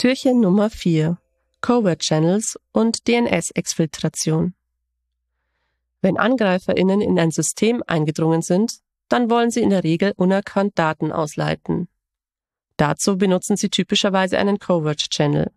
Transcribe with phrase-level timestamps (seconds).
[0.00, 1.18] Türchen Nummer 4
[1.60, 4.54] Covert Channels und DNS-Exfiltration.
[6.00, 8.78] Wenn AngreiferInnen in ein System eingedrungen sind,
[9.10, 11.88] dann wollen sie in der Regel unerkannt Daten ausleiten.
[12.78, 15.52] Dazu benutzen sie typischerweise einen Covert Channel.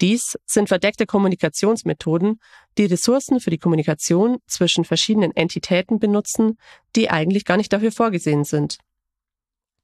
[0.00, 2.40] Dies sind verdeckte Kommunikationsmethoden,
[2.78, 6.58] die Ressourcen für die Kommunikation zwischen verschiedenen Entitäten benutzen,
[6.96, 8.78] die eigentlich gar nicht dafür vorgesehen sind.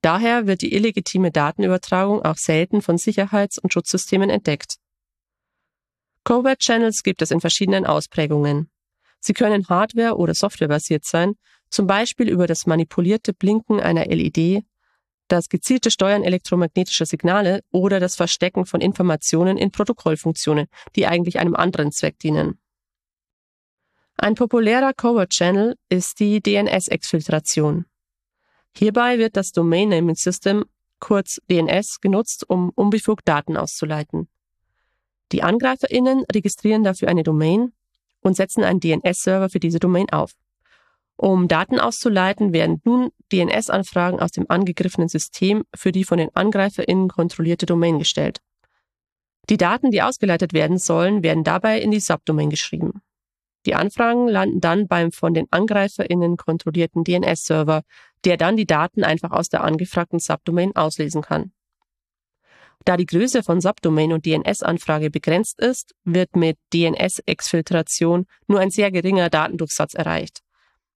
[0.02, 4.76] Daher wird die illegitime Datenübertragung auch selten von Sicherheits- und Schutzsystemen entdeckt.
[6.24, 8.70] Covert Channels gibt es in verschiedenen Ausprägungen.
[9.20, 11.34] Sie können hardware- oder softwarebasiert sein,
[11.68, 14.64] zum Beispiel über das manipulierte Blinken einer LED,
[15.32, 20.66] das gezielte Steuern elektromagnetischer Signale oder das Verstecken von Informationen in Protokollfunktionen,
[20.96, 22.58] die eigentlich einem anderen Zweck dienen.
[24.16, 27.86] Ein populärer Covert Channel ist die DNS-Exfiltration.
[28.76, 30.64] Hierbei wird das Domain Naming System,
[30.98, 34.28] kurz DNS, genutzt, um unbefugt Daten auszuleiten.
[35.32, 37.72] Die AngreiferInnen registrieren dafür eine Domain
[38.20, 40.32] und setzen einen DNS-Server für diese Domain auf.
[41.22, 47.10] Um Daten auszuleiten, werden nun DNS-Anfragen aus dem angegriffenen System für die von den AngreiferInnen
[47.10, 48.40] kontrollierte Domain gestellt.
[49.50, 53.02] Die Daten, die ausgeleitet werden sollen, werden dabei in die Subdomain geschrieben.
[53.66, 57.82] Die Anfragen landen dann beim von den AngreiferInnen kontrollierten DNS-Server,
[58.24, 61.52] der dann die Daten einfach aus der angefragten Subdomain auslesen kann.
[62.86, 68.90] Da die Größe von Subdomain und DNS-Anfrage begrenzt ist, wird mit DNS-Exfiltration nur ein sehr
[68.90, 70.40] geringer Datendurchsatz erreicht.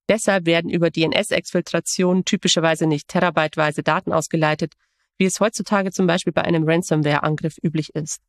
[0.09, 4.75] Deshalb werden über DNS-Exfiltration typischerweise nicht terabyteweise Daten ausgeleitet,
[5.17, 8.21] wie es heutzutage zum Beispiel bei einem Ransomware-Angriff üblich ist.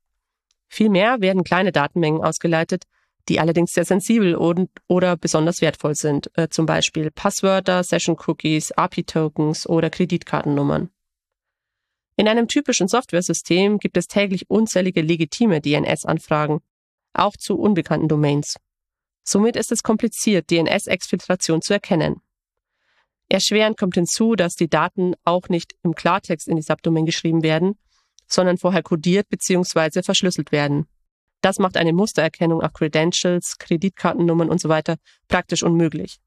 [0.67, 2.83] Vielmehr werden kleine Datenmengen ausgeleitet,
[3.27, 9.67] die allerdings sehr sensibel und, oder besonders wertvoll sind, äh, zum Beispiel Passwörter, Session-Cookies, API-Tokens
[9.67, 10.89] oder Kreditkartennummern.
[12.17, 16.61] In einem typischen Softwaresystem gibt es täglich unzählige legitime DNS-Anfragen,
[17.13, 18.55] auch zu unbekannten Domains.
[19.27, 22.21] Somit ist es kompliziert, DNS-Exfiltration zu erkennen.
[23.27, 27.79] Erschwerend kommt hinzu, dass die Daten auch nicht im Klartext in die Subdomain geschrieben werden,
[28.27, 30.03] sondern vorher codiert bzw.
[30.03, 30.87] verschlüsselt werden.
[31.41, 34.81] Das macht eine Mustererkennung auf Credentials, Kreditkartennummern usw.
[34.85, 34.93] So
[35.27, 36.19] praktisch unmöglich.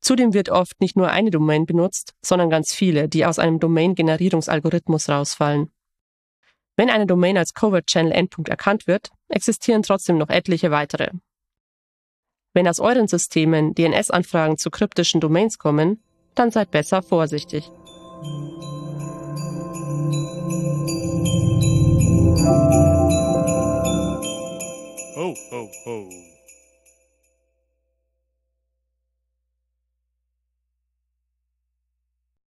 [0.00, 5.08] Zudem wird oft nicht nur eine Domain benutzt, sondern ganz viele, die aus einem Domain-Generierungsalgorithmus
[5.08, 5.70] rausfallen.
[6.76, 11.10] Wenn eine Domain als Covert Channel Endpunkt erkannt wird, existieren trotzdem noch etliche weitere.
[12.54, 16.00] Wenn aus euren Systemen DNS-Anfragen zu kryptischen Domains kommen,
[16.36, 17.68] dann seid besser vorsichtig.